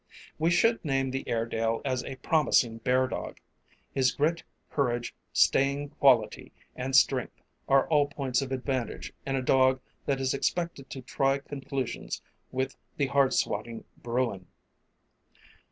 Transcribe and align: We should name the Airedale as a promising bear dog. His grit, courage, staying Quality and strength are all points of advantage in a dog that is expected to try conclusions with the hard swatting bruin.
We 0.39 0.49
should 0.49 0.83
name 0.83 1.11
the 1.11 1.23
Airedale 1.29 1.79
as 1.85 2.03
a 2.03 2.15
promising 2.15 2.79
bear 2.79 3.07
dog. 3.07 3.37
His 3.93 4.11
grit, 4.11 4.41
courage, 4.71 5.13
staying 5.31 5.89
Quality 5.89 6.51
and 6.75 6.95
strength 6.95 7.39
are 7.69 7.87
all 7.87 8.07
points 8.07 8.41
of 8.41 8.51
advantage 8.51 9.13
in 9.27 9.35
a 9.35 9.43
dog 9.43 9.79
that 10.07 10.19
is 10.19 10.33
expected 10.33 10.89
to 10.89 11.03
try 11.03 11.37
conclusions 11.37 12.19
with 12.51 12.75
the 12.97 13.05
hard 13.05 13.31
swatting 13.35 13.83
bruin. 13.95 14.47